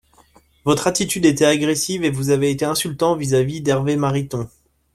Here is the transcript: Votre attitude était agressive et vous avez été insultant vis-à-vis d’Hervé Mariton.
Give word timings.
Votre 0.65 0.87
attitude 0.87 1.27
était 1.27 1.45
agressive 1.45 2.03
et 2.03 2.09
vous 2.09 2.31
avez 2.31 2.49
été 2.49 2.65
insultant 2.65 3.15
vis-à-vis 3.15 3.61
d’Hervé 3.61 3.97
Mariton. 3.97 4.49